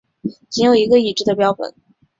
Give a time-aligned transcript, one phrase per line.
[0.49, 1.75] 仅有一个已知的标本。